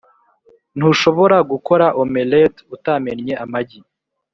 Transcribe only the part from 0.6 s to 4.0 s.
ntushobora gukora omelette utamennye amagi